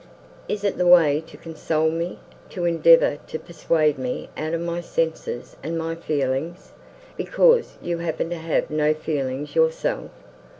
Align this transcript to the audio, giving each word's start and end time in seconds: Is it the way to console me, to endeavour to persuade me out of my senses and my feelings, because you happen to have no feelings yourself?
Is 0.49 0.63
it 0.63 0.79
the 0.79 0.87
way 0.87 1.23
to 1.27 1.37
console 1.37 1.91
me, 1.91 2.17
to 2.49 2.65
endeavour 2.65 3.19
to 3.27 3.37
persuade 3.37 3.99
me 3.99 4.31
out 4.35 4.55
of 4.55 4.61
my 4.61 4.81
senses 4.81 5.55
and 5.61 5.77
my 5.77 5.93
feelings, 5.93 6.71
because 7.17 7.77
you 7.83 7.99
happen 7.99 8.31
to 8.31 8.37
have 8.37 8.71
no 8.71 8.95
feelings 8.95 9.53
yourself? 9.53 10.09